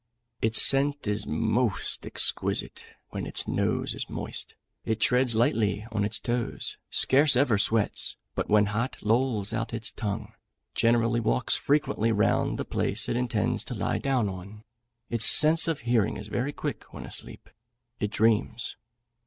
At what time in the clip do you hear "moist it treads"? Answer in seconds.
4.09-5.35